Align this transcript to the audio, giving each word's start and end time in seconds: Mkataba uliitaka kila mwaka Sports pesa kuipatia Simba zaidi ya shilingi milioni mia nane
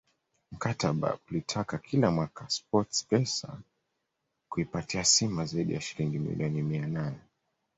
Mkataba 0.51 1.17
uliitaka 1.29 1.77
kila 1.77 2.11
mwaka 2.11 2.49
Sports 2.49 3.05
pesa 3.05 3.59
kuipatia 4.49 5.03
Simba 5.03 5.45
zaidi 5.45 5.73
ya 5.73 5.81
shilingi 5.81 6.19
milioni 6.19 6.61
mia 6.61 6.87
nane 6.87 7.19